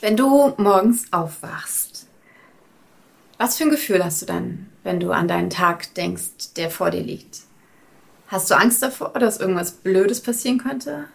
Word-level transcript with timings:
Wenn 0.00 0.16
du 0.16 0.54
morgens 0.58 1.12
aufwachst, 1.12 2.06
was 3.36 3.56
für 3.56 3.64
ein 3.64 3.70
Gefühl 3.70 4.04
hast 4.04 4.22
du 4.22 4.26
dann, 4.26 4.68
wenn 4.84 5.00
du 5.00 5.10
an 5.10 5.26
deinen 5.26 5.50
Tag 5.50 5.92
denkst, 5.94 6.54
der 6.56 6.70
vor 6.70 6.90
dir 6.90 7.02
liegt? 7.02 7.40
Hast 8.28 8.48
du 8.48 8.56
Angst 8.56 8.80
davor, 8.80 9.10
dass 9.14 9.40
irgendwas 9.40 9.72
Blödes 9.72 10.20
passieren 10.20 10.58
könnte? 10.58 11.06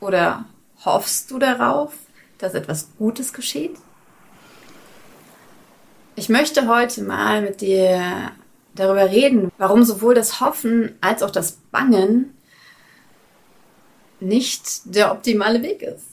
Oder 0.00 0.46
hoffst 0.84 1.30
du 1.30 1.38
darauf, 1.38 1.92
dass 2.38 2.54
etwas 2.54 2.88
Gutes 2.98 3.32
geschieht? 3.32 3.76
Ich 6.16 6.28
möchte 6.28 6.66
heute 6.66 7.02
mal 7.02 7.42
mit 7.42 7.60
dir 7.60 8.32
darüber 8.74 9.08
reden, 9.08 9.52
warum 9.56 9.84
sowohl 9.84 10.16
das 10.16 10.40
Hoffen 10.40 10.96
als 11.00 11.22
auch 11.22 11.30
das 11.30 11.52
Bangen 11.70 12.36
nicht 14.18 14.96
der 14.96 15.12
optimale 15.12 15.62
Weg 15.62 15.82
ist. 15.82 16.11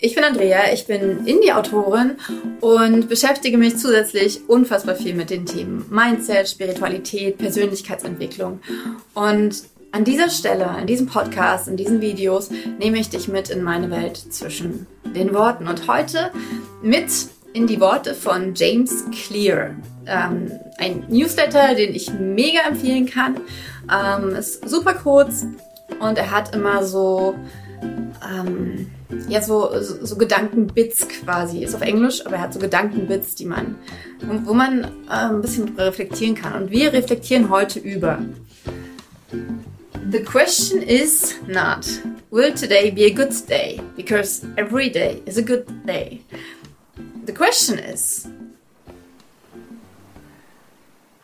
Ich 0.00 0.14
bin 0.14 0.24
Andrea, 0.24 0.72
ich 0.72 0.86
bin 0.86 1.24
Indie-Autorin 1.24 2.16
und 2.60 3.08
beschäftige 3.08 3.56
mich 3.56 3.76
zusätzlich 3.76 4.40
unfassbar 4.48 4.96
viel 4.96 5.14
mit 5.14 5.30
den 5.30 5.46
Themen 5.46 5.86
Mindset, 5.88 6.48
Spiritualität, 6.48 7.38
Persönlichkeitsentwicklung. 7.38 8.60
Und 9.14 9.62
an 9.92 10.04
dieser 10.04 10.28
Stelle, 10.28 10.76
in 10.80 10.88
diesem 10.88 11.06
Podcast, 11.06 11.68
in 11.68 11.76
diesen 11.76 12.00
Videos, 12.00 12.50
nehme 12.78 12.98
ich 12.98 13.08
dich 13.08 13.28
mit 13.28 13.50
in 13.50 13.62
meine 13.62 13.90
Welt 13.90 14.16
zwischen 14.16 14.86
den 15.14 15.32
Worten. 15.32 15.68
Und 15.68 15.86
heute 15.86 16.32
mit 16.82 17.10
in 17.52 17.68
die 17.68 17.80
Worte 17.80 18.14
von 18.14 18.54
James 18.54 19.04
Clear. 19.12 19.76
Ähm, 20.06 20.50
ein 20.78 21.04
Newsletter, 21.08 21.76
den 21.76 21.94
ich 21.94 22.12
mega 22.12 22.62
empfehlen 22.66 23.06
kann. 23.06 23.36
Ähm, 23.88 24.34
ist 24.34 24.68
super 24.68 24.94
kurz 24.94 25.46
und 26.00 26.18
er 26.18 26.32
hat 26.32 26.54
immer 26.54 26.82
so 26.84 27.36
ähm, 28.28 28.90
ja, 29.28 29.42
so, 29.42 29.70
so, 29.80 30.04
so, 30.04 30.16
Gedankenbits 30.16 31.06
quasi. 31.08 31.64
Ist 31.64 31.74
auf 31.74 31.82
Englisch, 31.82 32.24
aber 32.24 32.36
er 32.36 32.42
hat 32.42 32.54
so 32.54 32.60
Gedankenbits, 32.60 33.34
die 33.34 33.46
man, 33.46 33.76
wo, 34.44 34.54
man 34.54 34.84
äh, 35.08 35.10
ein 35.10 35.40
bisschen 35.40 35.76
reflektieren 35.76 36.34
kann. 36.34 36.62
Und 36.62 36.70
wir 36.70 36.92
reflektieren 36.92 37.50
heute 37.50 37.78
über. 37.78 38.18
The 40.10 40.22
question 40.22 40.82
is 40.82 41.34
not, 41.46 41.86
will 42.30 42.52
today 42.54 42.90
be 42.90 43.06
a 43.06 43.10
good 43.10 43.32
day? 43.48 43.80
Because 43.96 44.46
every 44.56 44.90
day 44.90 45.22
is 45.26 45.38
a 45.38 45.42
good 45.42 45.66
day. 45.86 46.20
The 47.26 47.32
question 47.32 47.78
is, 47.78 48.28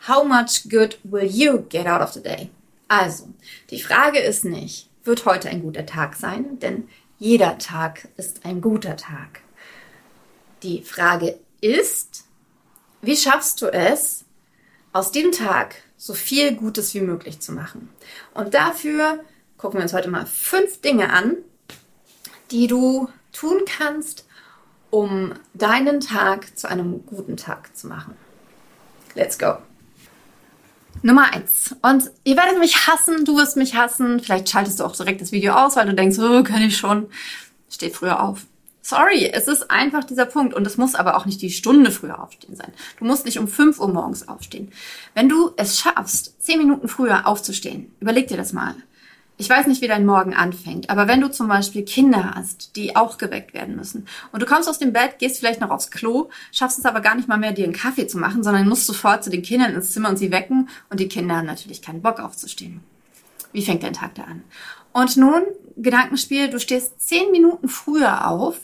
how 0.07 0.23
much 0.23 0.67
good 0.67 0.97
will 1.03 1.25
you 1.25 1.65
get 1.69 1.85
out 1.85 2.01
of 2.01 2.13
the 2.13 2.21
day? 2.21 2.49
Also, 2.87 3.29
die 3.69 3.79
Frage 3.79 4.19
ist 4.19 4.43
nicht, 4.43 4.89
wird 5.05 5.25
heute 5.25 5.49
ein 5.49 5.61
guter 5.61 5.85
Tag 5.85 6.15
sein, 6.15 6.59
denn 6.59 6.89
jeder 7.21 7.59
Tag 7.59 8.07
ist 8.17 8.47
ein 8.47 8.61
guter 8.61 8.97
Tag. 8.97 9.41
Die 10.63 10.81
Frage 10.81 11.37
ist, 11.61 12.23
wie 13.03 13.15
schaffst 13.15 13.61
du 13.61 13.67
es, 13.67 14.25
aus 14.91 15.11
dem 15.11 15.31
Tag 15.31 15.75
so 15.97 16.15
viel 16.15 16.55
Gutes 16.55 16.95
wie 16.95 17.01
möglich 17.01 17.39
zu 17.39 17.51
machen? 17.51 17.89
Und 18.33 18.55
dafür 18.55 19.23
gucken 19.59 19.77
wir 19.77 19.83
uns 19.83 19.93
heute 19.93 20.09
mal 20.09 20.25
fünf 20.25 20.81
Dinge 20.81 21.13
an, 21.13 21.37
die 22.49 22.65
du 22.65 23.07
tun 23.33 23.65
kannst, 23.67 24.25
um 24.89 25.33
deinen 25.53 25.99
Tag 25.99 26.57
zu 26.57 26.67
einem 26.67 27.05
guten 27.05 27.37
Tag 27.37 27.77
zu 27.77 27.85
machen. 27.85 28.17
Let's 29.13 29.37
go! 29.37 29.57
Nummer 31.03 31.33
eins. 31.33 31.75
Und 31.81 32.11
ihr 32.23 32.37
werdet 32.37 32.59
mich 32.59 32.87
hassen, 32.87 33.25
du 33.25 33.37
wirst 33.37 33.57
mich 33.57 33.75
hassen. 33.75 34.19
Vielleicht 34.19 34.49
schaltest 34.49 34.79
du 34.79 34.85
auch 34.85 34.95
direkt 34.95 35.21
das 35.21 35.31
Video 35.31 35.53
aus, 35.53 35.75
weil 35.75 35.87
du 35.87 35.93
denkst, 35.93 36.19
oh, 36.19 36.43
kann 36.43 36.61
ich 36.61 36.77
schon. 36.77 37.07
Steh 37.69 37.89
früher 37.89 38.21
auf. 38.21 38.45
Sorry, 38.83 39.29
es 39.31 39.47
ist 39.47 39.69
einfach 39.69 40.03
dieser 40.03 40.25
Punkt. 40.25 40.53
Und 40.53 40.65
es 40.67 40.77
muss 40.77 40.95
aber 40.95 41.15
auch 41.15 41.25
nicht 41.25 41.41
die 41.41 41.51
Stunde 41.51 41.91
früher 41.91 42.21
aufstehen 42.21 42.55
sein. 42.55 42.73
Du 42.97 43.05
musst 43.05 43.25
nicht 43.25 43.39
um 43.39 43.47
5 43.47 43.79
Uhr 43.79 43.87
morgens 43.87 44.27
aufstehen. 44.27 44.71
Wenn 45.13 45.29
du 45.29 45.51
es 45.57 45.79
schaffst, 45.79 46.41
10 46.43 46.59
Minuten 46.59 46.87
früher 46.87 47.27
aufzustehen, 47.27 47.93
überleg 47.99 48.27
dir 48.27 48.37
das 48.37 48.53
mal. 48.53 48.75
Ich 49.41 49.49
weiß 49.49 49.65
nicht, 49.65 49.81
wie 49.81 49.87
dein 49.87 50.05
Morgen 50.05 50.35
anfängt, 50.35 50.91
aber 50.91 51.07
wenn 51.07 51.19
du 51.19 51.31
zum 51.31 51.47
Beispiel 51.47 51.83
Kinder 51.83 52.33
hast, 52.35 52.75
die 52.75 52.95
auch 52.95 53.17
geweckt 53.17 53.55
werden 53.55 53.75
müssen 53.75 54.05
und 54.31 54.39
du 54.39 54.45
kommst 54.45 54.69
aus 54.69 54.77
dem 54.77 54.93
Bett, 54.93 55.17
gehst 55.17 55.39
vielleicht 55.39 55.61
noch 55.61 55.71
aufs 55.71 55.89
Klo, 55.89 56.29
schaffst 56.51 56.77
es 56.77 56.85
aber 56.85 57.01
gar 57.01 57.15
nicht 57.15 57.27
mal 57.27 57.39
mehr, 57.39 57.51
dir 57.51 57.63
einen 57.63 57.73
Kaffee 57.73 58.05
zu 58.05 58.19
machen, 58.19 58.43
sondern 58.43 58.69
musst 58.69 58.85
sofort 58.85 59.23
zu 59.23 59.31
den 59.31 59.41
Kindern 59.41 59.73
ins 59.73 59.93
Zimmer 59.93 60.09
und 60.09 60.17
sie 60.17 60.31
wecken 60.31 60.69
und 60.91 60.99
die 60.99 61.07
Kinder 61.07 61.37
haben 61.37 61.47
natürlich 61.47 61.81
keinen 61.81 62.03
Bock 62.03 62.19
aufzustehen. 62.19 62.81
Wie 63.51 63.65
fängt 63.65 63.81
dein 63.81 63.93
Tag 63.93 64.13
da 64.13 64.25
an? 64.25 64.43
Und 64.93 65.17
nun, 65.17 65.41
Gedankenspiel, 65.75 66.51
du 66.51 66.59
stehst 66.59 67.01
zehn 67.01 67.31
Minuten 67.31 67.67
früher 67.67 68.27
auf, 68.27 68.59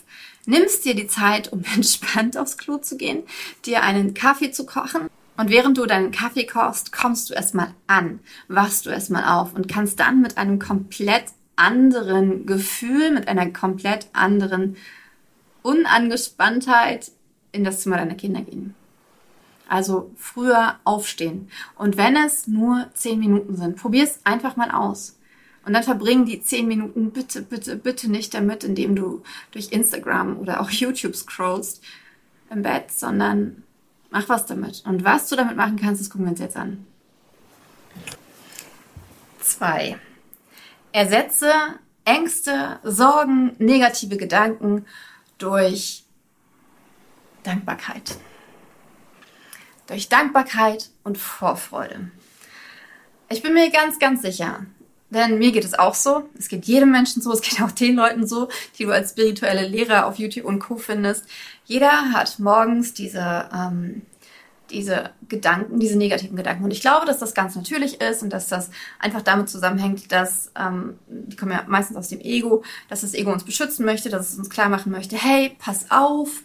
nimmst 0.46 0.84
dir 0.84 0.94
die 0.94 1.08
Zeit, 1.08 1.52
um 1.52 1.64
entspannt 1.74 2.38
aufs 2.38 2.56
Klo 2.56 2.78
zu 2.78 2.96
gehen, 2.96 3.24
dir 3.66 3.82
einen 3.82 4.14
Kaffee 4.14 4.52
zu 4.52 4.64
kochen 4.64 5.10
und 5.38 5.50
während 5.50 5.78
du 5.78 5.86
deinen 5.86 6.10
Kaffee 6.10 6.46
kochst, 6.46 6.90
kommst 6.90 7.30
du 7.30 7.34
erstmal 7.34 7.72
an, 7.86 8.18
wachst 8.48 8.86
du 8.86 8.90
erstmal 8.90 9.22
auf 9.24 9.54
und 9.54 9.68
kannst 9.68 10.00
dann 10.00 10.20
mit 10.20 10.36
einem 10.36 10.58
komplett 10.58 11.26
anderen 11.54 12.44
Gefühl, 12.44 13.12
mit 13.12 13.28
einer 13.28 13.48
komplett 13.52 14.08
anderen 14.12 14.76
Unangespanntheit 15.62 17.12
in 17.52 17.62
das 17.62 17.80
Zimmer 17.80 17.98
deiner 17.98 18.16
Kinder 18.16 18.40
gehen. 18.40 18.74
Also 19.68 20.10
früher 20.16 20.80
aufstehen. 20.82 21.48
Und 21.76 21.96
wenn 21.96 22.16
es 22.16 22.48
nur 22.48 22.88
zehn 22.94 23.20
Minuten 23.20 23.54
sind, 23.54 23.76
probier 23.76 24.02
es 24.02 24.18
einfach 24.24 24.56
mal 24.56 24.72
aus. 24.72 25.20
Und 25.64 25.72
dann 25.72 25.84
verbringen 25.84 26.26
die 26.26 26.42
zehn 26.42 26.66
Minuten 26.66 27.12
bitte, 27.12 27.42
bitte, 27.42 27.76
bitte 27.76 28.10
nicht 28.10 28.34
damit, 28.34 28.64
indem 28.64 28.96
du 28.96 29.22
durch 29.52 29.70
Instagram 29.70 30.36
oder 30.38 30.60
auch 30.60 30.70
YouTube 30.70 31.14
scrollst 31.14 31.80
im 32.50 32.62
Bett, 32.62 32.90
sondern 32.90 33.62
Mach 34.10 34.28
was 34.28 34.46
damit. 34.46 34.82
Und 34.86 35.04
was 35.04 35.28
du 35.28 35.36
damit 35.36 35.56
machen 35.56 35.76
kannst, 35.76 36.00
das 36.00 36.10
gucken 36.10 36.26
wir 36.26 36.30
uns 36.30 36.40
jetzt 36.40 36.56
an. 36.56 36.86
Zwei. 39.40 39.98
Ersetze 40.92 41.52
Ängste, 42.08 42.78
Sorgen, 42.84 43.54
negative 43.58 44.16
Gedanken 44.16 44.86
durch 45.36 46.04
Dankbarkeit. 47.42 48.16
Durch 49.88 50.08
Dankbarkeit 50.08 50.88
und 51.04 51.18
Vorfreude. 51.18 52.10
Ich 53.28 53.42
bin 53.42 53.52
mir 53.52 53.70
ganz, 53.70 53.98
ganz 53.98 54.22
sicher, 54.22 54.64
denn 55.10 55.38
mir 55.38 55.52
geht 55.52 55.66
es 55.66 55.78
auch 55.78 55.94
so. 55.94 56.30
Es 56.38 56.48
geht 56.48 56.64
jedem 56.64 56.90
Menschen 56.92 57.20
so. 57.20 57.30
Es 57.30 57.42
geht 57.42 57.60
auch 57.60 57.72
den 57.72 57.96
Leuten 57.96 58.26
so, 58.26 58.48
die 58.78 58.84
du 58.84 58.92
als 58.92 59.10
spirituelle 59.10 59.68
Lehrer 59.68 60.06
auf 60.06 60.18
YouTube 60.18 60.46
und 60.46 60.60
Co. 60.60 60.76
findest. 60.76 61.26
Jeder 61.68 62.12
hat 62.14 62.38
morgens 62.38 62.94
diese, 62.94 63.46
ähm, 63.54 64.00
diese 64.70 65.10
Gedanken, 65.28 65.78
diese 65.78 65.98
negativen 65.98 66.34
Gedanken. 66.34 66.64
Und 66.64 66.70
ich 66.70 66.80
glaube, 66.80 67.04
dass 67.04 67.18
das 67.18 67.34
ganz 67.34 67.56
natürlich 67.56 68.00
ist 68.00 68.22
und 68.22 68.32
dass 68.32 68.48
das 68.48 68.70
einfach 68.98 69.20
damit 69.20 69.50
zusammenhängt, 69.50 70.10
dass, 70.10 70.50
ähm, 70.58 70.98
die 71.08 71.36
kommen 71.36 71.52
ja 71.52 71.64
meistens 71.68 71.98
aus 71.98 72.08
dem 72.08 72.20
Ego, 72.20 72.64
dass 72.88 73.02
das 73.02 73.12
Ego 73.12 73.30
uns 73.30 73.44
beschützen 73.44 73.84
möchte, 73.84 74.08
dass 74.08 74.32
es 74.32 74.38
uns 74.38 74.48
klar 74.48 74.70
machen 74.70 74.90
möchte, 74.90 75.16
hey, 75.16 75.56
pass 75.58 75.90
auf, 75.90 76.42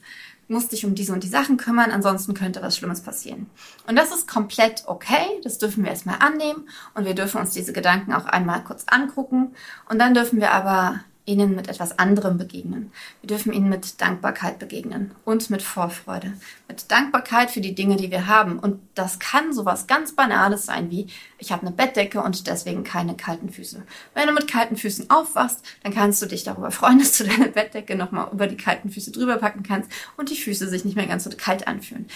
musst 0.49 0.73
dich 0.73 0.85
um 0.85 0.93
diese 0.93 1.13
und 1.13 1.23
die 1.23 1.29
Sachen 1.29 1.55
kümmern, 1.55 1.91
ansonsten 1.91 2.33
könnte 2.33 2.61
was 2.61 2.75
Schlimmes 2.75 2.99
passieren. 2.99 3.49
Und 3.87 3.95
das 3.95 4.11
ist 4.11 4.27
komplett 4.27 4.83
okay, 4.87 5.39
das 5.41 5.57
dürfen 5.57 5.85
wir 5.85 5.91
erstmal 5.91 6.19
annehmen 6.19 6.67
und 6.95 7.05
wir 7.05 7.15
dürfen 7.15 7.39
uns 7.39 7.53
diese 7.53 7.71
Gedanken 7.71 8.11
auch 8.11 8.25
einmal 8.25 8.61
kurz 8.65 8.83
angucken 8.87 9.55
und 9.87 9.99
dann 9.99 10.13
dürfen 10.13 10.41
wir 10.41 10.51
aber 10.51 10.99
ihnen 11.25 11.55
mit 11.55 11.69
etwas 11.69 11.97
anderem 11.99 12.37
begegnen. 12.37 12.91
Wir 13.21 13.27
dürfen 13.27 13.53
ihnen 13.53 13.69
mit 13.69 14.01
Dankbarkeit 14.01 14.59
begegnen 14.59 15.11
und 15.23 15.49
mit 15.49 15.61
Vorfreude. 15.61 16.33
Mit 16.67 16.91
Dankbarkeit 16.91 17.49
für 17.49 17.61
die 17.61 17.75
Dinge, 17.75 17.95
die 17.95 18.11
wir 18.11 18.27
haben. 18.27 18.59
Und 18.59 18.81
das 18.93 19.19
kann 19.19 19.53
sowas 19.53 19.87
ganz 19.87 20.15
Banales 20.15 20.65
sein 20.65 20.91
wie, 20.91 21.07
ich 21.37 21.51
habe 21.51 21.65
eine 21.65 21.75
Bettdecke 21.75 22.21
und 22.21 22.47
deswegen 22.47 22.83
keine 22.83 23.15
kalten 23.15 23.49
Füße. 23.49 23.83
Wenn 24.13 24.27
du 24.27 24.33
mit 24.33 24.51
kalten 24.51 24.75
Füßen 24.75 25.09
aufwachst, 25.09 25.63
dann 25.83 25.93
kannst 25.93 26.21
du 26.21 26.25
dich 26.25 26.43
darüber 26.43 26.71
freuen, 26.71 26.99
dass 27.03 27.17
du 27.17 27.23
deine 27.23 27.47
Bettdecke 27.47 27.95
nochmal 27.95 28.29
über 28.31 28.47
die 28.47 28.57
kalten 28.57 28.89
Füße 28.89 29.11
drüber 29.11 29.37
packen 29.37 29.63
kannst 29.63 29.89
und 30.17 30.29
die 30.29 30.37
Füße 30.37 30.67
sich 30.67 30.83
nicht 30.83 30.95
mehr 30.95 31.07
ganz 31.07 31.23
so 31.23 31.29
kalt 31.35 31.67
anfühlen. 31.67 32.07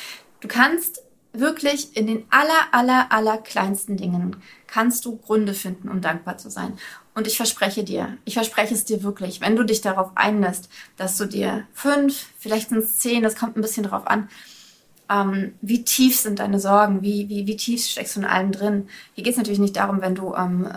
Du 0.42 0.48
kannst 0.48 1.02
wirklich 1.40 1.96
in 1.96 2.08
den 2.08 2.26
aller, 2.30 2.68
aller, 2.72 3.12
aller 3.12 3.38
kleinsten 3.38 3.98
Dingen 3.98 4.38
kannst 4.68 5.06
du 5.06 5.18
Gründe 5.18 5.54
finden, 5.54 5.90
um 5.90 6.02
dankbar 6.02 6.38
zu 6.38 6.50
sein. 6.50 6.74
Und 7.14 7.28
ich 7.28 7.38
verspreche 7.38 7.84
dir, 7.84 8.18
ich 8.26 8.36
verspreche 8.36 8.74
es 8.74 8.86
dir 8.86 9.02
wirklich, 9.04 9.42
wenn 9.42 9.56
du 9.56 9.64
dich 9.64 9.82
darauf 9.82 10.12
einlässt, 10.16 10.70
dass 10.98 11.18
du 11.18 11.26
dir 11.26 11.66
fünf, 11.74 12.28
vielleicht 12.38 12.70
sind 12.70 12.80
es 12.80 13.00
zehn, 13.00 13.24
das 13.24 13.36
kommt 13.36 13.58
ein 13.58 13.62
bisschen 13.62 13.84
darauf 13.84 14.06
an, 14.08 14.30
ähm, 15.10 15.54
wie 15.62 15.84
tief 15.84 16.20
sind 16.20 16.40
deine 16.40 16.60
Sorgen, 16.60 17.02
wie, 17.02 17.30
wie, 17.30 17.48
wie 17.48 17.56
tief 17.56 17.86
steckst 17.86 18.16
du 18.16 18.20
in 18.20 18.26
allem 18.26 18.52
drin. 18.52 18.90
Hier 19.14 19.24
geht 19.24 19.32
es 19.32 19.38
natürlich 19.38 19.60
nicht 19.60 19.78
darum, 19.78 20.02
wenn 20.02 20.16
du 20.16 20.36
ähm, 20.36 20.68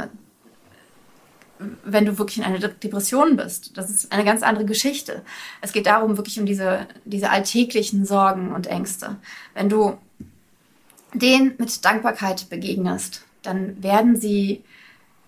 wenn 1.85 2.07
du 2.07 2.19
wirklich 2.19 2.39
in 2.39 2.45
einer 2.45 2.59
Depression 2.59 3.37
bist. 3.37 3.77
Das 3.77 3.91
ist 3.91 4.13
eine 4.13 4.25
ganz 4.25 4.43
andere 4.43 4.65
Geschichte. 4.65 5.23
Es 5.61 5.73
geht 5.73 5.87
darum, 5.87 6.17
wirklich 6.17 6.39
um 6.41 6.47
diese, 6.47 6.87
diese 7.05 7.31
alltäglichen 7.31 8.07
Sorgen 8.07 8.53
und 8.53 8.67
Ängste. 8.67 9.17
Wenn 9.55 9.69
du 9.69 9.99
denen 11.15 11.55
mit 11.59 11.85
Dankbarkeit 11.85 12.49
begegnest, 12.51 13.25
dann 13.43 13.83
werden 13.83 14.21
sie 14.21 14.65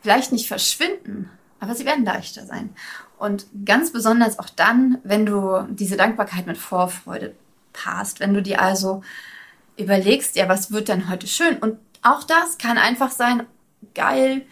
vielleicht 0.03 0.33
nicht 0.33 0.49
verschwinden, 0.49 1.31
aber 1.61 1.75
sie 1.75 1.85
werden 1.85 2.05
leichter 2.05 2.47
sein. 2.47 2.71
Und 3.19 3.47
ganz 3.65 3.93
besonders 3.93 4.39
auch 4.39 4.49
dann, 4.49 4.99
wenn 5.05 5.27
du 5.27 5.67
diese 5.71 5.97
Dankbarkeit 5.97 6.47
mit 6.47 6.59
Vorfreude 6.59 7.35
passt, 7.73 8.21
wenn 8.21 8.35
du 8.35 8.43
dir 8.43 8.61
also 8.61 9.03
überlegst, 9.77 10.37
ja, 10.37 10.49
was 10.49 10.73
wird 10.73 10.89
denn 10.89 11.09
heute 11.09 11.27
schön? 11.27 11.57
Und 11.59 11.79
auch 12.03 12.25
das 12.25 12.59
kann 12.59 12.79
einfach 12.79 13.11
sein, 13.11 13.47
geil, 13.95 14.45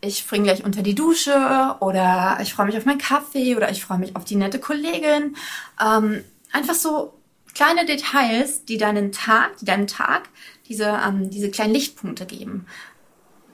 ich 0.00 0.18
spring 0.18 0.44
gleich 0.44 0.64
unter 0.64 0.82
die 0.82 0.94
Dusche 0.94 1.76
oder 1.80 2.38
ich 2.40 2.54
freue 2.54 2.66
mich 2.66 2.76
auf 2.76 2.86
meinen 2.86 2.98
Kaffee 2.98 3.56
oder 3.56 3.70
ich 3.70 3.84
freue 3.84 3.98
mich 3.98 4.16
auf 4.16 4.24
die 4.24 4.36
nette 4.36 4.58
Kollegin. 4.58 5.36
Ähm, 5.82 6.24
einfach 6.52 6.74
so 6.74 7.14
kleine 7.54 7.86
Details, 7.86 8.64
die 8.64 8.78
deinen 8.78 9.12
Tag, 9.12 9.58
die 9.58 9.64
deinen 9.64 9.86
Tag 9.86 10.28
diese, 10.68 11.00
ähm, 11.06 11.30
diese 11.30 11.50
kleinen 11.50 11.74
Lichtpunkte 11.74 12.26
geben. 12.26 12.66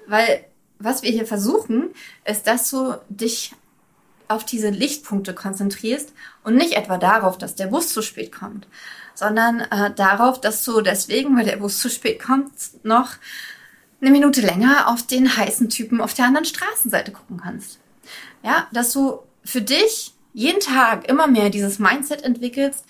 Weil 0.07 0.45
was 0.79 1.03
wir 1.03 1.11
hier 1.11 1.27
versuchen, 1.27 1.91
ist, 2.25 2.47
dass 2.47 2.71
du 2.71 2.95
dich 3.09 3.55
auf 4.29 4.45
diese 4.45 4.71
Lichtpunkte 4.71 5.35
konzentrierst 5.35 6.13
und 6.43 6.57
nicht 6.57 6.75
etwa 6.75 6.99
darauf, 6.99 7.39
dass 7.39 7.55
der 7.55 7.69
Bus 7.69 7.93
zu 7.93 8.03
spät 8.03 8.33
kommt, 8.33 8.67
sondern 9.15 9.61
äh, 9.61 9.93
darauf, 9.95 10.41
dass 10.41 10.65
du 10.65 10.81
deswegen, 10.81 11.37
weil 11.37 11.45
der 11.45 11.57
Bus 11.57 11.79
zu 11.79 11.89
spät 11.89 12.23
kommt, 12.23 12.53
noch 12.83 13.13
eine 14.01 14.11
Minute 14.11 14.41
länger 14.41 14.89
auf 14.89 15.07
den 15.07 15.37
heißen 15.37 15.69
Typen 15.71 16.01
auf 16.01 16.13
der 16.13 16.27
anderen 16.27 16.45
Straßenseite 16.45 17.13
gucken 17.13 17.41
kannst. 17.43 17.79
Ja, 18.43 18.67
dass 18.73 18.93
du 18.93 19.21
für 19.45 19.63
dich 19.63 20.13
jeden 20.35 20.61
Tag 20.61 21.09
immer 21.09 21.27
mehr 21.27 21.49
dieses 21.49 21.79
Mindset 21.79 22.23
entwickelst, 22.23 22.85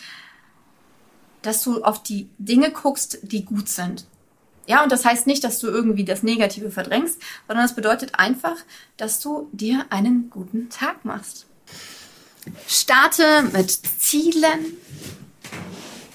dass 1.47 1.63
du 1.63 1.83
auf 1.85 2.03
die 2.03 2.29
Dinge 2.39 2.71
guckst, 2.71 3.19
die 3.23 3.45
gut 3.45 3.69
sind. 3.69 4.05
Ja, 4.67 4.83
und 4.83 4.91
das 4.91 5.05
heißt 5.05 5.29
nicht, 5.29 5.45
dass 5.45 5.61
du 5.61 5.69
irgendwie 5.69 6.05
das 6.05 6.25
Negative 6.25 6.71
verdrängst, 6.71 7.21
sondern 7.47 7.65
es 7.65 7.75
bedeutet 7.75 8.19
einfach, 8.19 8.57
dass 8.97 9.21
du 9.21 9.49
dir 9.53 9.87
einen 9.91 10.29
guten 10.29 10.69
Tag 10.71 11.05
machst. 11.05 11.47
Starte 12.67 13.45
mit 13.53 13.71
Zielen, 13.71 14.77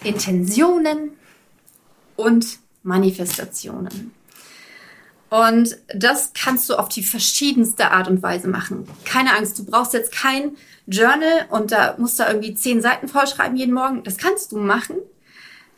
Intentionen 0.03 1.11
und 2.17 2.59
Manifestationen. 2.83 4.13
Und 5.29 5.77
das 5.95 6.31
kannst 6.33 6.69
du 6.69 6.75
auf 6.75 6.89
die 6.89 7.03
verschiedenste 7.03 7.91
Art 7.91 8.09
und 8.09 8.21
Weise 8.21 8.49
machen. 8.49 8.85
Keine 9.05 9.33
Angst, 9.33 9.57
du 9.59 9.65
brauchst 9.65 9.93
jetzt 9.93 10.11
kein 10.11 10.57
Journal 10.87 11.45
und 11.49 11.71
da 11.71 11.95
musst 11.97 12.19
du 12.19 12.23
irgendwie 12.23 12.53
zehn 12.53 12.81
Seiten 12.81 13.07
vollschreiben 13.07 13.55
jeden 13.55 13.73
Morgen. 13.73 14.03
Das 14.03 14.17
kannst 14.17 14.51
du 14.51 14.57
machen. 14.57 14.97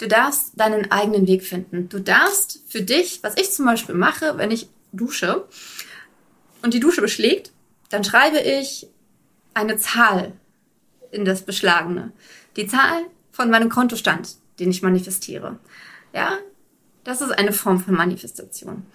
Du 0.04 0.10
darfst 0.10 0.60
deinen 0.60 0.92
eigenen 0.92 1.28
Weg 1.28 1.44
finden. 1.44 1.88
Du 1.88 1.98
darfst 1.98 2.62
für 2.68 2.82
dich, 2.82 3.24
was 3.24 3.38
ich 3.38 3.54
zum 3.54 3.64
Beispiel 3.64 3.96
mache, 3.96 4.38
wenn 4.38 4.52
ich 4.52 4.68
dusche 4.92 5.48
und 6.62 6.74
die 6.74 6.82
Dusche 6.82 7.00
beschlägt, 7.00 7.54
dann 7.90 8.04
schreibe 8.04 8.38
ich 8.38 8.90
eine 9.54 9.78
Zahl 9.78 10.34
in 11.12 11.24
das 11.24 11.44
Beschlagene. 11.44 12.12
Die 12.58 12.68
Zahl 12.68 13.06
von 13.32 13.50
meinem 13.50 13.70
Kontostand, 13.70 14.36
den 14.60 14.72
ich 14.72 14.82
manifestiere. 14.82 15.58
Ja, 16.14 16.38
das 17.06 17.22
ist 17.22 17.32
eine 17.32 17.54
Form 17.54 17.80
von 17.80 17.94
Manifestation. 17.94 18.86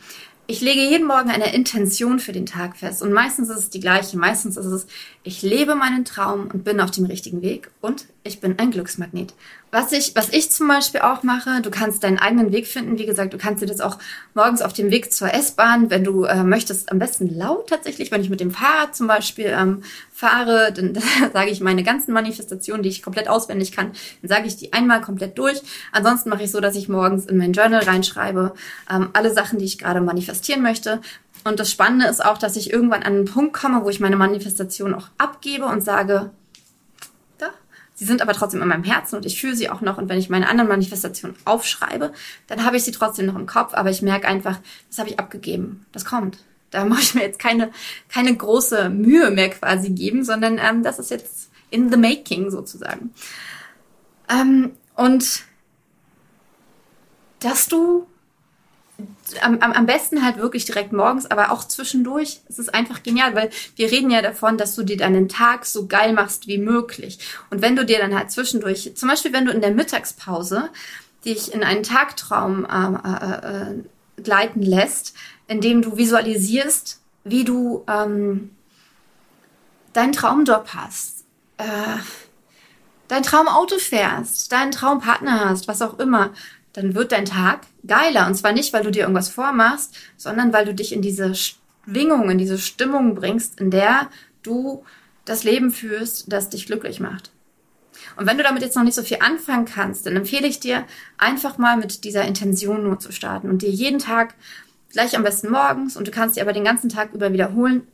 Ich 0.47 0.61
lege 0.61 0.83
jeden 0.83 1.07
Morgen 1.07 1.31
eine 1.31 1.55
Intention 1.55 2.21
für 2.21 2.33
den 2.33 2.45
Tag 2.45 2.77
fest 2.77 3.01
und 3.01 3.15
meistens 3.15 3.49
ist 3.49 3.59
es 3.59 3.71
die 3.71 3.81
gleiche. 3.81 4.19
Meistens 4.19 4.59
ist 4.59 4.67
es, 4.67 4.87
ich 5.23 5.41
lebe 5.41 5.75
meinen 5.75 6.05
Traum 6.05 6.51
und 6.53 6.65
bin 6.65 6.83
auf 6.83 6.91
dem 6.91 7.07
richtigen 7.07 7.41
Weg 7.41 7.71
und 7.81 8.05
ich 8.29 8.41
bin 8.41 8.59
ein 8.59 8.71
Glücksmagnet. 8.71 9.35
Was 9.71 9.93
ich, 9.93 10.15
was 10.15 10.31
ich 10.31 10.51
zum 10.51 10.69
Beispiel 10.69 11.01
auch 11.01 11.23
mache, 11.23 11.61
du 11.61 11.71
kannst 11.71 12.03
deinen 12.03 12.19
eigenen 12.19 12.53
Weg 12.53 12.67
finden. 12.67 12.99
Wie 12.99 13.05
gesagt, 13.05 13.35
du 13.35 13.39
kannst 13.39 13.63
dir 13.63 13.67
das 13.67 13.81
auch 13.81 13.99
morgens 14.35 14.63
auf 14.63 14.73
dem 14.73 14.91
Weg 14.91 15.13
zur 15.13 15.33
S-Bahn, 15.35 15.91
wenn 15.91 16.05
du 16.05 16.25
äh, 16.25 16.43
möchtest, 16.43 16.91
am 16.91 16.99
besten 16.99 17.29
laut 17.37 17.69
tatsächlich. 17.69 18.11
Wenn 18.11 18.23
ich 18.23 18.31
mit 18.31 18.41
dem 18.41 18.51
Fahrrad 18.51 18.97
zum 18.97 19.09
Beispiel 19.09 19.47
ähm, 19.47 19.83
fahre, 20.11 20.73
dann, 20.73 20.95
dann 20.95 21.03
sage 21.33 21.51
ich 21.51 21.61
meine 21.61 21.83
ganzen 21.83 22.13
Manifestationen, 22.13 22.83
die 22.83 22.89
ich 22.89 23.03
komplett 23.03 23.29
auswendig 23.29 23.73
kann, 23.73 23.93
dann 24.23 24.29
sage 24.29 24.47
ich 24.47 24.57
die 24.57 24.73
einmal 24.73 25.01
komplett 25.01 25.37
durch. 25.37 25.61
Ansonsten 25.93 26.31
mache 26.31 26.45
ich 26.45 26.51
so, 26.51 26.61
dass 26.61 26.77
ich 26.77 26.89
morgens 26.89 27.27
in 27.27 27.37
mein 27.37 27.53
Journal 27.53 27.83
reinschreibe, 27.83 28.55
ähm, 28.91 29.11
alle 29.13 29.35
Sachen, 29.35 29.59
die 29.59 29.67
ich 29.67 29.79
gerade 29.79 30.01
manifestieren 30.01 30.63
möchte. 30.63 31.01
Und 31.45 31.61
das 31.61 31.71
Spannende 31.71 32.07
ist 32.07 32.25
auch, 32.25 32.39
dass 32.39 32.57
ich 32.57 32.73
irgendwann 32.73 33.03
an 33.03 33.15
einen 33.15 33.25
Punkt 33.25 33.53
komme, 33.53 33.85
wo 33.85 33.91
ich 33.91 34.01
meine 34.01 34.17
Manifestation 34.17 34.95
auch 34.95 35.09
abgebe 35.19 35.67
und 35.67 35.83
sage, 35.83 36.31
Sie 37.99 38.05
sind 38.05 38.23
aber 38.23 38.33
trotzdem 38.33 38.63
in 38.63 38.69
meinem 38.69 38.85
Herzen 38.85 39.17
und 39.17 39.27
ich 39.27 39.41
fühle 39.41 39.57
sie 39.57 39.69
auch 39.69 39.81
noch. 39.81 39.99
Und 39.99 40.09
wenn 40.09 40.21
ich 40.21 40.31
meine 40.31 40.49
anderen 40.49 40.69
Manifestationen 40.69 41.37
aufschreibe, 41.45 42.13
dann 42.47 42.65
habe 42.65 42.77
ich 42.77 42.85
sie 42.85 42.93
trotzdem 42.93 43.27
noch 43.27 43.35
im 43.35 43.47
Kopf. 43.47 43.75
Aber 43.75 43.91
ich 43.91 44.03
merke 44.03 44.29
einfach, 44.29 44.61
das 44.89 45.01
habe 45.01 45.11
ich 45.11 45.19
abgegeben. 45.19 45.85
Das 45.91 46.05
kommt. 46.05 46.39
Da 46.71 46.85
muss 46.85 47.01
ich 47.01 47.15
mir 47.15 47.23
jetzt 47.23 47.41
keine, 47.41 47.73
keine 48.09 48.37
große 48.37 48.89
Mühe 48.89 49.33
mehr 49.33 49.51
quasi 49.51 49.91
geben, 49.91 50.23
sondern 50.23 50.59
ähm, 50.59 50.85
das 50.85 51.01
ist 51.01 51.11
jetzt 51.11 51.51
in 51.71 51.91
the 51.91 51.97
making 51.97 52.53
sozusagen. 52.53 53.13
Ähm, 54.29 54.77
und 54.95 55.43
dass 57.41 57.67
du 57.67 58.07
am, 59.43 59.61
am, 59.61 59.87
besten 59.87 60.25
halt 60.25 60.39
wirklich 60.39 60.65
direkt 60.65 60.93
morgens, 60.93 61.31
aber 61.31 61.53
auch 61.53 61.65
zwischendurch. 61.65 62.41
Es 62.49 62.59
ist 62.59 62.75
einfach 62.75 63.03
genial, 63.03 63.35
weil 63.35 63.51
wir 63.77 63.91
reden 63.91 64.11
ja 64.11 64.23
davon, 64.23 64.59
dass 64.59 64.75
du 64.75 64.83
dir 64.83 64.97
deinen 64.97 65.29
Tag 65.29 65.67
so 65.67 65.87
geil 65.87 66.13
machst 66.13 66.49
wie 66.49 66.59
möglich. 66.59 67.19
Und 67.51 67.63
wenn 67.63 67.77
du 67.77 67.85
dir 67.85 67.99
dann 67.99 68.17
halt 68.17 68.31
zwischendurch, 68.31 68.93
zum 68.95 69.09
Beispiel 69.09 69.33
wenn 69.33 69.45
du 69.45 69.53
in 69.53 69.61
der 69.61 69.71
Mittagspause 69.71 70.71
dich 71.25 71.53
in 71.53 71.63
einen 71.63 71.83
Tagtraum 71.83 72.67
ähm, 72.73 72.99
äh, 73.05 73.71
äh, 73.71 74.23
gleiten 74.23 74.63
lässt, 74.63 75.15
indem 75.47 75.83
du 75.83 75.97
visualisierst, 75.97 77.01
wie 77.25 77.45
du 77.45 77.85
ähm, 77.89 78.51
deinen 79.93 80.13
Traumjob 80.13 80.69
hast, 80.75 81.25
äh, 81.59 81.99
dein 83.09 83.23
Traumauto 83.23 83.79
fährst, 83.79 84.53
deinen 84.53 84.71
Traumpartner 84.71 85.51
hast, 85.51 85.69
was 85.69 85.83
auch 85.83 85.99
immer, 85.99 86.31
dann 86.73 86.95
wird 86.95 87.13
dein 87.13 87.25
Tag 87.25 87.67
geiler. 87.87 88.27
Und 88.27 88.35
zwar 88.35 88.53
nicht, 88.53 88.73
weil 88.73 88.85
du 88.85 88.91
dir 88.91 89.03
irgendwas 89.03 89.29
vormachst, 89.29 89.97
sondern 90.17 90.53
weil 90.53 90.65
du 90.65 90.75
dich 90.75 90.93
in 90.93 91.03
diese 91.03 91.35
Schwingung, 91.35 92.31
in 92.31 92.39
diese 92.39 92.59
Stimmung 92.59 93.15
bringst, 93.15 93.61
in 93.61 93.71
der 93.71 94.09
du 94.43 94.85
das 95.25 95.45
Leben 95.45 95.71
führst, 95.71 96.33
das 96.33 96.49
dich 96.49 96.67
glücklich 96.67 97.01
macht. 97.01 97.31
Und 98.17 98.27
wenn 98.27 98.39
du 98.39 98.45
damit 98.45 98.63
jetzt 98.63 98.77
noch 98.77 98.85
nicht 98.85 98.95
so 98.95 99.03
viel 99.03 99.19
anfangen 99.21 99.65
kannst, 99.65 100.07
dann 100.07 100.17
empfehle 100.17 100.47
ich 100.47 100.61
dir, 100.61 100.85
einfach 101.19 101.59
mal 101.59 101.77
mit 101.77 102.05
dieser 102.05 102.25
Intention 102.25 102.83
nur 102.83 102.99
zu 102.99 103.13
starten 103.13 103.51
und 103.51 103.63
dir 103.63 103.71
jeden 103.71 103.99
Tag, 103.99 104.35
gleich 104.93 105.17
am 105.17 105.23
besten 105.23 105.51
morgens, 105.51 105.97
und 105.97 106.07
du 106.07 106.11
kannst 106.11 106.37
dir 106.37 106.43
aber 106.43 106.53
den 106.53 106.65
ganzen 106.65 106.89
Tag 106.89 107.13
über 107.13 107.33
wiederholen, 107.33 107.87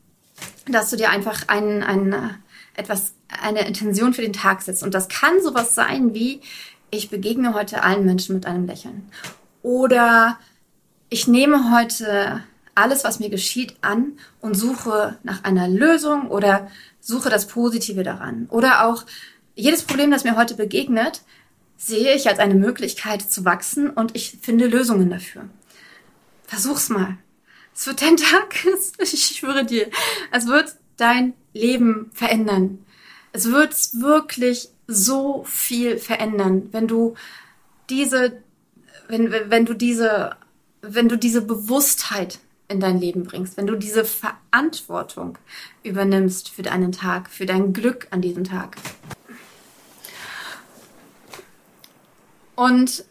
dass 0.66 0.90
du 0.90 0.96
dir 0.96 1.10
einfach 1.10 1.48
einen, 1.48 1.82
einen, 1.82 2.12
äh, 2.12 2.28
etwas, 2.74 3.14
eine 3.28 3.66
Intention 3.66 4.14
für 4.14 4.22
den 4.22 4.32
Tag 4.32 4.62
setzt. 4.62 4.82
Und 4.82 4.94
das 4.94 5.08
kann 5.08 5.42
sowas 5.42 5.74
sein 5.74 6.14
wie, 6.14 6.40
ich 6.96 7.10
begegne 7.10 7.54
heute 7.54 7.82
allen 7.82 8.04
Menschen 8.04 8.34
mit 8.34 8.46
einem 8.46 8.66
Lächeln. 8.66 9.08
Oder 9.62 10.38
ich 11.08 11.26
nehme 11.28 11.72
heute 11.72 12.42
alles, 12.74 13.04
was 13.04 13.20
mir 13.20 13.30
geschieht, 13.30 13.76
an 13.82 14.18
und 14.40 14.54
suche 14.54 15.18
nach 15.22 15.44
einer 15.44 15.68
Lösung 15.68 16.28
oder 16.28 16.70
suche 17.00 17.30
das 17.30 17.46
Positive 17.46 18.02
daran. 18.02 18.46
Oder 18.50 18.86
auch 18.86 19.04
jedes 19.54 19.82
Problem, 19.82 20.10
das 20.10 20.24
mir 20.24 20.36
heute 20.36 20.54
begegnet, 20.54 21.22
sehe 21.76 22.14
ich 22.14 22.28
als 22.28 22.38
eine 22.38 22.54
Möglichkeit 22.54 23.22
zu 23.22 23.44
wachsen 23.44 23.90
und 23.90 24.16
ich 24.16 24.38
finde 24.42 24.66
Lösungen 24.66 25.10
dafür. 25.10 25.48
Versuch's 26.46 26.88
mal. 26.88 27.16
Es 27.74 27.86
wird 27.86 28.02
dein 28.02 28.16
Tag, 28.18 28.54
ich 28.98 29.36
schwöre 29.38 29.64
dir, 29.64 29.88
es 30.32 30.46
wird 30.46 30.74
dein 30.96 31.34
Leben 31.52 32.10
verändern. 32.12 32.84
Es 33.32 33.50
wird 33.50 33.74
wirklich 33.94 34.68
so 34.86 35.44
viel 35.44 35.98
verändern, 35.98 36.68
wenn 36.72 36.86
du 36.86 37.14
diese, 37.90 38.42
wenn, 39.08 39.30
wenn 39.30 39.64
du 39.64 39.74
diese, 39.74 40.36
wenn 40.82 41.08
du 41.08 41.16
diese 41.16 41.42
Bewusstheit 41.42 42.38
in 42.68 42.80
dein 42.80 42.98
Leben 42.98 43.24
bringst, 43.24 43.56
wenn 43.56 43.66
du 43.66 43.76
diese 43.76 44.04
Verantwortung 44.04 45.38
übernimmst 45.82 46.48
für 46.48 46.62
deinen 46.62 46.92
Tag, 46.92 47.30
für 47.30 47.46
dein 47.46 47.72
Glück 47.72 48.08
an 48.10 48.20
diesem 48.20 48.44
Tag. 48.44 48.76
Und 52.56 53.04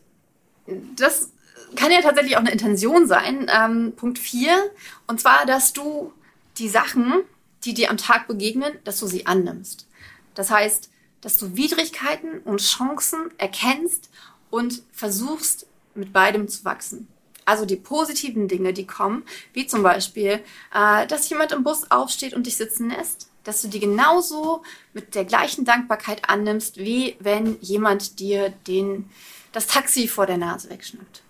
das 0.95 1.31
kann 1.75 1.91
ja 1.91 2.01
tatsächlich 2.01 2.35
auch 2.35 2.41
eine 2.41 2.51
Intention 2.51 3.07
sein. 3.07 3.49
Ähm, 3.53 3.93
Punkt 3.95 4.19
4. 4.19 4.71
Und 5.07 5.19
zwar, 5.19 5.45
dass 5.45 5.73
du 5.73 6.13
die 6.57 6.69
Sachen, 6.69 7.23
die 7.65 7.73
dir 7.73 7.89
am 7.89 7.97
Tag 7.97 8.27
begegnen, 8.27 8.73
dass 8.83 8.99
du 8.99 9.07
sie 9.07 9.25
annimmst. 9.25 9.87
Das 10.35 10.49
heißt, 10.49 10.89
dass 11.23 11.37
du 11.37 11.55
Widrigkeiten 11.55 12.39
und 12.39 12.61
Chancen 12.61 13.31
erkennst 13.37 14.09
und 14.49 14.83
versuchst, 14.91 15.65
mit 15.95 16.11
beidem 16.11 16.47
zu 16.47 16.65
wachsen. 16.65 17.07
Also 17.45 17.65
die 17.65 17.75
positiven 17.75 18.47
Dinge, 18.47 18.73
die 18.73 18.85
kommen, 18.85 19.23
wie 19.53 19.65
zum 19.65 19.83
Beispiel, 19.83 20.41
äh, 20.73 21.07
dass 21.07 21.29
jemand 21.29 21.51
im 21.51 21.63
Bus 21.63 21.89
aufsteht 21.91 22.33
und 22.33 22.45
dich 22.45 22.57
sitzen 22.57 22.89
lässt, 22.89 23.29
dass 23.43 23.61
du 23.61 23.67
die 23.67 23.79
genauso 23.79 24.63
mit 24.93 25.15
der 25.15 25.25
gleichen 25.25 25.65
Dankbarkeit 25.65 26.29
annimmst, 26.29 26.77
wie 26.77 27.15
wenn 27.19 27.57
jemand 27.61 28.19
dir 28.19 28.49
den, 28.67 29.09
das 29.51 29.67
Taxi 29.67 30.07
vor 30.07 30.25
der 30.25 30.37
Nase 30.37 30.69
wegschnappt. 30.69 31.21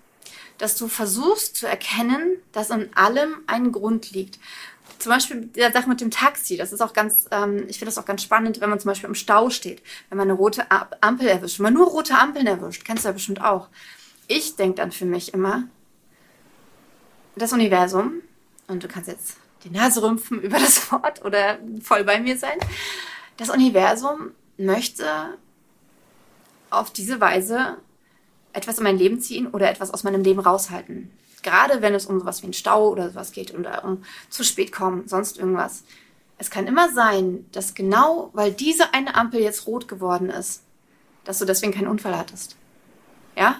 Dass 0.57 0.75
du 0.75 0.87
versuchst 0.87 1.55
zu 1.55 1.67
erkennen, 1.67 2.37
dass 2.51 2.69
in 2.69 2.95
allem 2.95 3.41
ein 3.47 3.71
Grund 3.71 4.11
liegt. 4.11 4.39
Zum 4.99 5.11
Beispiel 5.11 5.45
der 5.47 5.71
Sache 5.71 5.89
mit 5.89 6.01
dem 6.01 6.11
Taxi, 6.11 6.57
das 6.57 6.71
ist 6.71 6.81
auch 6.81 6.93
ganz, 6.93 7.25
ähm, 7.31 7.65
ich 7.67 7.77
finde 7.79 7.93
das 7.93 7.97
auch 7.97 8.05
ganz 8.05 8.23
spannend, 8.23 8.61
wenn 8.61 8.69
man 8.69 8.79
zum 8.79 8.89
Beispiel 8.89 9.09
im 9.09 9.15
Stau 9.15 9.49
steht, 9.49 9.81
wenn 10.09 10.17
man 10.17 10.29
eine 10.29 10.37
rote 10.37 10.65
Ampel 11.01 11.27
erwischt, 11.27 11.59
wenn 11.59 11.65
man 11.65 11.73
nur 11.73 11.87
rote 11.87 12.17
Ampeln 12.17 12.47
erwischt, 12.47 12.85
kennst 12.85 13.03
du 13.03 13.09
ja 13.09 13.13
bestimmt 13.13 13.41
auch. 13.41 13.69
Ich 14.27 14.55
denke 14.55 14.75
dann 14.75 14.91
für 14.91 15.05
mich 15.05 15.33
immer, 15.33 15.63
das 17.35 17.51
Universum, 17.53 18.21
und 18.67 18.83
du 18.83 18.87
kannst 18.87 19.09
jetzt 19.09 19.37
die 19.63 19.69
Nase 19.69 20.01
rümpfen 20.01 20.41
über 20.41 20.59
das 20.59 20.91
Wort 20.91 21.23
oder 21.25 21.59
voll 21.81 22.03
bei 22.03 22.19
mir 22.19 22.37
sein, 22.37 22.57
das 23.37 23.49
Universum 23.49 24.31
möchte 24.57 25.05
auf 26.69 26.91
diese 26.91 27.19
Weise 27.19 27.77
etwas 28.53 28.77
in 28.77 28.83
mein 28.83 28.97
Leben 28.97 29.19
ziehen 29.19 29.47
oder 29.47 29.69
etwas 29.69 29.91
aus 29.91 30.03
meinem 30.03 30.23
Leben 30.23 30.39
raushalten. 30.39 31.11
Gerade 31.43 31.81
wenn 31.81 31.93
es 31.93 32.05
um 32.05 32.19
sowas 32.19 32.41
wie 32.41 32.45
einen 32.45 32.53
Stau 32.53 32.89
oder 32.89 33.09
sowas 33.09 33.31
geht 33.33 33.53
oder 33.53 33.83
um 33.83 34.03
zu 34.29 34.43
spät 34.43 34.71
kommen, 34.71 35.07
sonst 35.07 35.37
irgendwas. 35.37 35.83
Es 36.37 36.49
kann 36.49 36.67
immer 36.67 36.91
sein, 36.91 37.45
dass 37.51 37.75
genau, 37.75 38.31
weil 38.33 38.51
diese 38.51 38.93
eine 38.93 39.15
Ampel 39.15 39.41
jetzt 39.41 39.67
rot 39.67 39.87
geworden 39.87 40.29
ist, 40.29 40.63
dass 41.25 41.39
du 41.39 41.45
deswegen 41.45 41.73
keinen 41.73 41.87
Unfall 41.87 42.17
hattest. 42.17 42.55
Ja? 43.35 43.59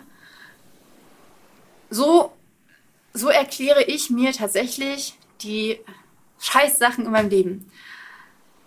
So, 1.90 2.34
so 3.14 3.30
erkläre 3.30 3.84
ich 3.84 4.10
mir 4.10 4.32
tatsächlich 4.32 5.18
die 5.42 5.80
Scheißsachen 6.40 7.06
in 7.06 7.12
meinem 7.12 7.30
Leben. 7.30 7.72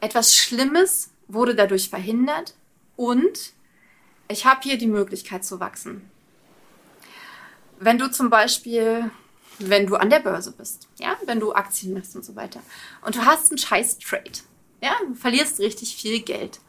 Etwas 0.00 0.36
Schlimmes 0.36 1.10
wurde 1.26 1.54
dadurch 1.54 1.90
verhindert 1.90 2.54
und 2.96 3.52
ich 4.28 4.44
habe 4.44 4.60
hier 4.62 4.78
die 4.78 4.86
Möglichkeit 4.86 5.44
zu 5.44 5.58
wachsen 5.58 6.10
wenn 7.78 7.98
du 7.98 8.10
zum 8.10 8.30
Beispiel, 8.30 9.10
wenn 9.58 9.86
du 9.86 9.96
an 9.96 10.10
der 10.10 10.20
Börse 10.20 10.52
bist, 10.52 10.88
ja, 10.98 11.16
wenn 11.26 11.40
du 11.40 11.52
Aktien 11.52 11.94
machst 11.94 12.16
und 12.16 12.24
so 12.24 12.36
weiter, 12.36 12.60
und 13.02 13.16
du 13.16 13.24
hast 13.24 13.50
einen 13.50 13.58
scheiß 13.58 13.98
Trade, 13.98 14.30
ja, 14.82 14.94
du 15.06 15.14
verlierst 15.14 15.58
richtig 15.60 15.96
viel 15.96 16.20
Geld, 16.20 16.60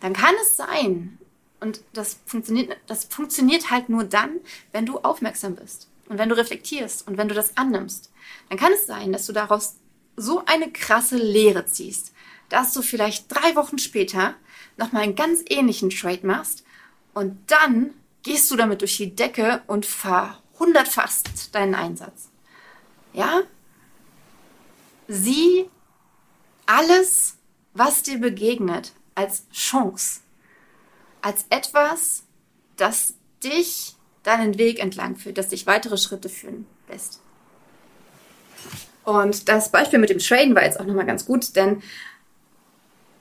dann 0.00 0.12
kann 0.12 0.34
es 0.42 0.56
sein, 0.56 1.18
und 1.60 1.82
das 1.92 2.18
funktioniert, 2.26 2.76
das 2.86 3.04
funktioniert 3.04 3.70
halt 3.70 3.88
nur 3.88 4.04
dann, 4.04 4.40
wenn 4.72 4.86
du 4.86 4.98
aufmerksam 4.98 5.54
bist 5.54 5.88
und 6.08 6.18
wenn 6.18 6.28
du 6.28 6.36
reflektierst 6.36 7.06
und 7.06 7.16
wenn 7.16 7.28
du 7.28 7.34
das 7.34 7.56
annimmst, 7.56 8.10
dann 8.48 8.58
kann 8.58 8.72
es 8.72 8.86
sein, 8.86 9.12
dass 9.12 9.26
du 9.26 9.32
daraus 9.32 9.76
so 10.16 10.44
eine 10.46 10.70
krasse 10.72 11.16
Lehre 11.16 11.64
ziehst, 11.66 12.12
dass 12.48 12.72
du 12.72 12.82
vielleicht 12.82 13.32
drei 13.32 13.54
Wochen 13.54 13.78
später 13.78 14.34
nochmal 14.76 15.02
einen 15.02 15.14
ganz 15.14 15.42
ähnlichen 15.48 15.90
Trade 15.90 16.26
machst 16.26 16.64
und 17.14 17.38
dann 17.46 17.94
gehst 18.22 18.50
du 18.50 18.56
damit 18.56 18.80
durch 18.80 18.96
die 18.96 19.14
Decke 19.14 19.62
und 19.66 19.86
verhundertfachst 19.86 21.54
deinen 21.54 21.74
Einsatz. 21.74 22.30
Ja? 23.12 23.42
Sieh 25.08 25.68
alles, 26.66 27.36
was 27.74 28.02
dir 28.02 28.18
begegnet, 28.18 28.92
als 29.14 29.48
Chance, 29.50 30.20
als 31.20 31.44
etwas, 31.50 32.24
das 32.76 33.14
dich 33.42 33.96
deinen 34.22 34.58
Weg 34.58 34.78
entlang 34.78 35.16
führt, 35.16 35.38
das 35.38 35.48
dich 35.48 35.66
weitere 35.66 35.98
Schritte 35.98 36.28
führen 36.28 36.66
lässt. 36.88 37.20
Und 39.04 39.48
das 39.48 39.70
Beispiel 39.70 39.98
mit 39.98 40.10
dem 40.10 40.18
Traden 40.18 40.54
war 40.54 40.64
jetzt 40.64 40.78
auch 40.78 40.84
nochmal 40.84 41.06
ganz 41.06 41.26
gut, 41.26 41.56
denn 41.56 41.82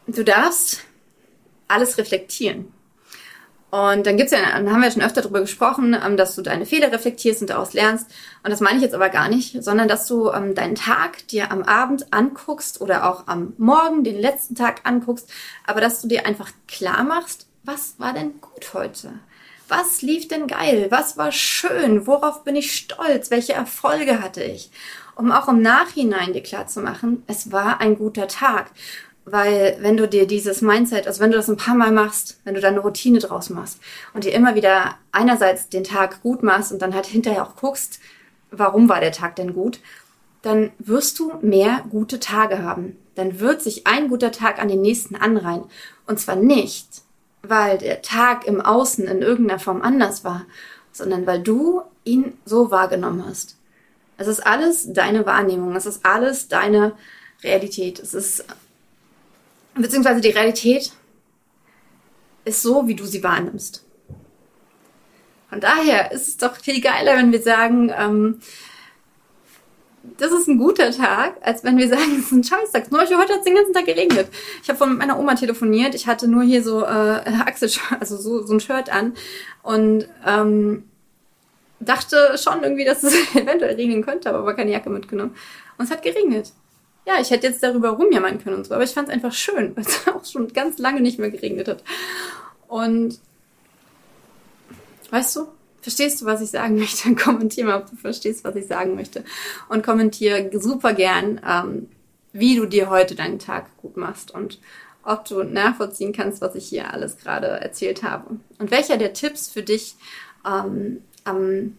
du 0.08 0.24
darfst 0.24 0.84
alles 1.68 1.98
reflektieren. 1.98 2.72
Und 3.72 4.06
dann 4.06 4.18
gibt's 4.18 4.34
ja, 4.34 4.40
haben 4.40 4.82
wir 4.82 4.92
schon 4.92 5.02
öfter 5.02 5.22
darüber 5.22 5.40
gesprochen, 5.40 5.96
ähm, 6.06 6.18
dass 6.18 6.36
du 6.36 6.42
deine 6.42 6.66
Fehler 6.66 6.92
reflektierst 6.92 7.42
und 7.42 7.50
daraus 7.50 7.72
lernst. 7.72 8.08
Und 8.44 8.52
das 8.52 8.60
meine 8.60 8.78
ich 8.78 8.84
jetzt 8.84 8.94
aber 8.94 9.08
gar 9.08 9.30
nicht, 9.30 9.64
sondern 9.64 9.88
dass 9.88 10.08
du 10.08 10.30
ähm, 10.30 10.56
deinen 10.56 10.76
Tag 10.76 11.26
dir 11.30 11.52
am 11.52 11.64
Abend 11.64 12.14
anguckst 12.14 12.82
oder 12.82 13.10
auch 13.10 13.28
am 13.28 13.54
Morgen 13.58 14.04
den 14.04 14.20
letzten 14.20 14.56
Tag 14.56 14.82
anguckst, 14.84 15.32
aber 15.66 15.80
dass 15.80 16.02
du 16.02 16.10
dir 16.10 16.26
einfach 16.26 16.52
klar 16.68 17.04
machst, 17.04 17.48
was 17.64 17.96
war 17.98 18.14
denn 18.14 18.42
gut 18.42 18.74
heute? 18.74 19.14
Was 19.70 20.02
lief 20.02 20.28
denn 20.28 20.48
geil? 20.48 20.88
Was 20.90 21.16
war 21.16 21.32
schön? 21.32 22.06
Worauf 22.06 22.44
bin 22.44 22.58
ich 22.58 22.76
stolz? 22.76 23.32
Welche 23.32 23.54
Erfolge 23.54 24.22
hatte 24.22 24.44
ich? 24.44 24.70
Um 25.16 25.32
auch 25.32 25.48
im 25.48 25.62
Nachhinein 25.62 26.34
dir 26.34 26.44
klar 26.44 26.68
zu 26.68 26.82
machen, 26.82 27.24
es 27.28 27.54
war 27.54 27.80
ein 27.80 27.98
guter 27.98 28.28
Tag. 28.28 28.72
Weil 29.32 29.78
wenn 29.80 29.96
du 29.96 30.10
dir 30.10 30.28
dieses 30.28 30.62
Mindset, 30.62 31.08
also 31.08 31.22
wenn 31.22 31.32
du 31.32 31.38
das 31.38 31.50
ein 31.50 31.56
paar 31.56 31.76
Mal 31.76 31.94
machst, 31.94 32.42
wenn 32.44 32.54
du 32.54 32.60
da 32.60 32.68
eine 32.68 32.82
Routine 32.82 33.20
draus 33.20 33.50
machst 33.50 33.80
und 34.14 34.26
dir 34.26 34.34
immer 34.34 34.56
wieder 34.56 34.96
einerseits 35.14 35.70
den 35.70 35.86
Tag 35.86 36.22
gut 36.22 36.44
machst 36.44 36.74
und 36.74 36.82
dann 36.82 36.94
halt 36.94 37.06
hinterher 37.06 37.48
auch 37.48 37.56
guckst, 37.56 38.02
warum 38.52 38.90
war 38.90 39.00
der 39.00 39.14
Tag 39.14 39.38
denn 39.38 39.54
gut, 39.54 39.80
dann 40.42 40.72
wirst 40.80 41.18
du 41.18 41.32
mehr 41.42 41.86
gute 41.90 42.20
Tage 42.20 42.62
haben. 42.62 42.98
Dann 43.16 43.40
wird 43.40 43.62
sich 43.62 43.88
ein 43.88 44.10
guter 44.10 44.34
Tag 44.34 44.62
an 44.62 44.68
den 44.68 44.82
nächsten 44.82 45.16
anreihen. 45.16 45.64
Und 46.08 46.20
zwar 46.20 46.36
nicht, 46.36 46.90
weil 47.42 47.78
der 47.78 48.02
Tag 48.02 48.46
im 48.46 48.60
Außen 48.60 49.08
in 49.08 49.22
irgendeiner 49.22 49.60
Form 49.60 49.82
anders 49.82 50.26
war, 50.26 50.46
sondern 50.92 51.26
weil 51.26 51.42
du 51.42 51.84
ihn 52.04 52.38
so 52.44 52.70
wahrgenommen 52.70 53.26
hast. 53.26 53.56
Es 54.18 54.28
ist 54.28 54.46
alles 54.46 54.92
deine 54.92 55.26
Wahrnehmung, 55.26 55.74
es 55.78 55.86
ist 55.86 56.06
alles 56.06 56.50
deine 56.50 56.92
Realität. 57.44 57.98
Es 57.98 58.14
ist 58.14 58.44
beziehungsweise 59.76 60.22
die 60.22 60.30
Realität 60.30 60.92
ist 62.46 62.62
so, 62.62 62.88
wie 62.88 62.96
du 62.96 63.06
sie 63.06 63.24
wahrnimmst. 63.24 63.86
Von 65.50 65.60
daher 65.60 66.12
ist 66.12 66.28
es 66.28 66.38
doch 66.38 66.56
viel 66.56 66.82
geiler, 66.82 67.18
wenn 67.18 67.32
wir 67.32 67.42
sagen, 67.42 67.92
ähm, 67.96 68.40
das 70.18 70.32
ist 70.32 70.48
ein 70.48 70.58
guter 70.58 70.92
Tag, 70.92 71.36
als 71.42 71.64
wenn 71.64 71.78
wir 71.78 71.88
sagen, 71.88 72.16
es 72.20 72.26
ist 72.26 72.32
ein 72.32 72.44
Scheißtag. 72.44 72.92
Nur 72.92 73.02
heute 73.02 73.16
hat 73.16 73.40
es 73.40 73.44
den 73.44 73.56
ganzen 73.56 73.74
Tag 73.74 73.86
geregnet. 73.86 74.30
Ich 74.64 74.70
habe 74.70 74.78
von 74.78 74.98
meiner 74.98 75.20
Oma 75.20 75.36
telefoniert. 75.36 75.94
Ich 75.94 76.08
hatte 76.08 76.28
nur 76.28 76.44
hier 76.44 76.64
so 76.64 76.84
äh, 76.84 76.86
Achsel, 77.46 77.70
also 78.00 78.18
so, 78.18 78.46
so 78.46 78.54
ein 78.54 78.60
Shirt 78.60 78.92
an 78.92 79.14
und 79.62 80.08
ähm, 80.26 80.84
dachte 81.80 82.38
schon 82.38 82.64
irgendwie, 82.64 82.86
dass 82.86 83.04
es 83.04 83.14
eventuell 83.36 83.76
regnen 83.76 84.04
könnte, 84.04 84.30
aber 84.30 84.46
war 84.46 84.56
keine 84.56 84.72
Jacke 84.72 84.90
mitgenommen. 84.90 85.36
Und 85.78 85.86
es 85.86 85.92
hat 85.92 86.04
geregnet 86.04 86.54
ja, 87.06 87.20
ich 87.20 87.32
hätte 87.32 87.48
jetzt 87.48 87.64
darüber 87.64 87.90
rumjammern 87.92 88.44
können 88.44 88.58
und 88.58 88.68
so, 88.68 88.74
aber 88.74 88.84
ich 88.84 88.92
fand 88.92 89.10
es 89.10 89.14
einfach 89.14 89.34
schön, 89.34 89.72
weil 89.76 89.86
es 89.86 90.08
auch 90.08 90.26
schon 90.26 90.52
ganz 90.54 90.78
lange 90.78 91.02
nicht 91.02 91.20
mehr 91.20 91.32
geregnet 91.32 91.68
hat. 91.68 91.84
Und 92.68 93.20
weißt 95.10 95.36
du, 95.36 95.48
verstehst 95.82 96.22
du, 96.22 96.26
was 96.26 96.42
ich 96.42 96.50
sagen 96.50 96.76
möchte? 96.80 97.14
Kommentier 97.16 97.66
mal, 97.66 97.82
ob 97.82 97.90
du 97.90 97.96
verstehst, 97.96 98.44
was 98.44 98.56
ich 98.56 98.68
sagen 98.68 98.96
möchte. 98.96 99.24
Und 99.70 99.84
kommentier 99.84 100.50
super 100.54 100.94
gern, 100.94 101.42
ähm, 101.48 101.90
wie 102.34 102.56
du 102.56 102.66
dir 102.66 102.90
heute 102.90 103.16
deinen 103.16 103.40
Tag 103.40 103.76
gut 103.78 103.98
machst 103.98 104.32
und 104.32 104.60
ob 105.04 105.26
du 105.26 105.44
nachvollziehen 105.44 106.14
kannst, 106.14 106.42
was 106.42 106.56
ich 106.56 106.68
hier 106.68 106.94
alles 106.94 107.18
gerade 107.18 107.48
erzählt 107.48 108.04
habe. 108.04 108.38
Und 108.60 108.72
welcher 108.72 108.98
der 108.98 109.14
Tipps 109.14 109.50
für 109.50 109.64
dich 109.64 109.96
ähm, 110.46 111.02
am, 111.24 111.76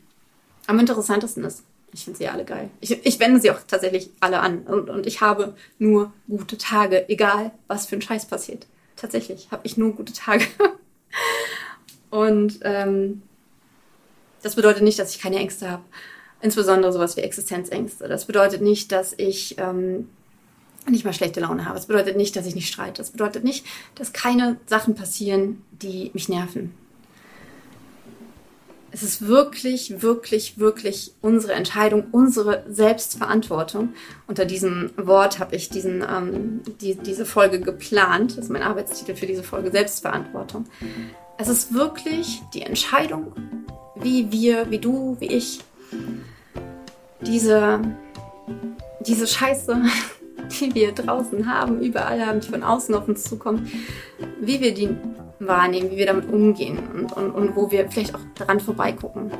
am 0.66 0.78
interessantesten 0.78 1.44
ist. 1.44 1.62
Ich 1.92 2.04
finde 2.04 2.18
sie 2.18 2.28
alle 2.28 2.44
geil. 2.44 2.70
Ich, 2.80 3.04
ich 3.04 3.20
wende 3.20 3.40
sie 3.40 3.50
auch 3.50 3.58
tatsächlich 3.66 4.10
alle 4.20 4.40
an. 4.40 4.62
Und, 4.62 4.88
und 4.88 5.06
ich 5.06 5.20
habe 5.20 5.54
nur 5.78 6.12
gute 6.28 6.56
Tage, 6.56 7.08
egal 7.08 7.52
was 7.66 7.86
für 7.86 7.96
ein 7.96 8.02
Scheiß 8.02 8.26
passiert. 8.26 8.66
Tatsächlich 8.96 9.50
habe 9.50 9.62
ich 9.64 9.76
nur 9.76 9.92
gute 9.92 10.12
Tage. 10.12 10.44
und 12.10 12.60
ähm, 12.62 13.22
das 14.42 14.56
bedeutet 14.56 14.82
nicht, 14.82 14.98
dass 14.98 15.14
ich 15.14 15.20
keine 15.20 15.36
Ängste 15.36 15.70
habe. 15.70 15.82
Insbesondere 16.40 16.92
sowas 16.92 17.16
wie 17.16 17.20
Existenzängste. 17.20 18.08
Das 18.08 18.24
bedeutet 18.24 18.62
nicht, 18.62 18.90
dass 18.90 19.12
ich 19.16 19.56
ähm, 19.58 20.08
nicht 20.88 21.04
mal 21.04 21.12
schlechte 21.12 21.40
Laune 21.40 21.66
habe. 21.66 21.76
Das 21.76 21.86
bedeutet 21.86 22.16
nicht, 22.16 22.34
dass 22.36 22.46
ich 22.46 22.54
nicht 22.54 22.68
streite. 22.68 23.02
Das 23.02 23.10
bedeutet 23.10 23.44
nicht, 23.44 23.66
dass 23.94 24.12
keine 24.12 24.56
Sachen 24.66 24.94
passieren, 24.94 25.62
die 25.70 26.10
mich 26.14 26.28
nerven 26.28 26.74
es 28.92 29.02
ist 29.02 29.26
wirklich, 29.26 30.02
wirklich, 30.02 30.58
wirklich 30.58 31.14
unsere 31.22 31.54
Entscheidung, 31.54 32.08
unsere 32.12 32.64
Selbstverantwortung. 32.68 33.94
Unter 34.26 34.44
diesem 34.44 34.90
Wort 34.96 35.38
habe 35.38 35.56
ich 35.56 35.70
diesen, 35.70 36.02
ähm, 36.02 36.60
die, 36.80 36.94
diese 36.96 37.24
Folge 37.24 37.60
geplant. 37.60 38.32
Das 38.32 38.44
ist 38.44 38.50
mein 38.50 38.62
Arbeitstitel 38.62 39.16
für 39.16 39.26
diese 39.26 39.42
Folge, 39.42 39.70
Selbstverantwortung. 39.70 40.66
Es 41.38 41.48
ist 41.48 41.72
wirklich 41.72 42.42
die 42.52 42.62
Entscheidung, 42.62 43.32
wie 43.96 44.30
wir, 44.30 44.70
wie 44.70 44.78
du, 44.78 45.16
wie 45.20 45.28
ich, 45.28 45.60
diese, 47.22 47.80
diese 49.00 49.26
Scheiße, 49.26 49.84
die 50.60 50.74
wir 50.74 50.92
draußen 50.92 51.50
haben, 51.50 51.80
überall 51.80 52.26
haben, 52.26 52.40
die 52.40 52.48
von 52.48 52.62
außen 52.62 52.94
auf 52.94 53.08
uns 53.08 53.24
zukommt, 53.24 53.70
wie 54.38 54.60
wir 54.60 54.74
die 54.74 54.90
wahrnehmen, 55.46 55.90
wie 55.90 55.96
wir 55.96 56.06
damit 56.06 56.30
umgehen 56.30 56.78
und, 56.94 57.12
und, 57.12 57.30
und 57.30 57.56
wo 57.56 57.70
wir 57.70 57.90
vielleicht 57.90 58.14
auch 58.14 58.20
daran 58.34 58.60
vorbeigucken. 58.60 59.30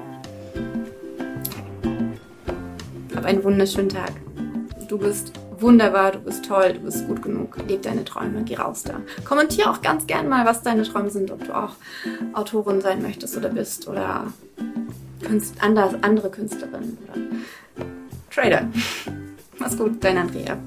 Hab 3.15 3.25
einen 3.25 3.45
wunderschönen 3.45 3.89
Tag. 3.89 4.13
Du 4.89 4.99
bist 4.99 5.33
wunderbar, 5.59 6.13
du 6.13 6.19
bist 6.19 6.45
toll, 6.45 6.75
du 6.75 6.81
bist 6.81 7.07
gut 7.07 7.23
genug. 7.23 7.57
Leb 7.69 7.83
deine 7.83 8.05
Träume, 8.05 8.43
geh 8.45 8.57
raus 8.57 8.83
da. 8.83 9.01
Kommentier 9.25 9.71
auch 9.71 9.81
ganz 9.81 10.07
gern 10.07 10.29
mal, 10.29 10.45
was 10.45 10.63
deine 10.63 10.83
Träume 10.83 11.11
sind, 11.11 11.31
ob 11.31 11.45
du 11.45 11.57
auch 11.57 11.77
Autorin 12.35 12.81
sein 12.81 13.01
möchtest 13.01 13.37
oder 13.37 13.49
bist 13.49 13.89
oder 13.89 14.27
Künst, 15.23 15.63
anders, 15.63 15.95
andere 16.03 16.31
Künstlerin 16.31 16.99
oder 17.05 17.21
Trader. 18.31 18.69
Mach's 19.59 19.79
gut, 19.79 20.03
dein 20.03 20.19
Andrea. 20.19 20.59